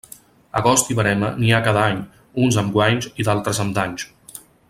Agost 0.59 0.87
i 0.93 0.95
verema 0.99 1.29
n'hi 1.41 1.51
ha 1.57 1.61
cada 1.67 1.83
any, 1.91 2.01
uns 2.47 2.59
amb 2.63 2.73
guanys 2.79 3.11
i 3.23 3.27
d'altres 3.29 3.63
amb 3.67 3.79
danys. 3.79 4.09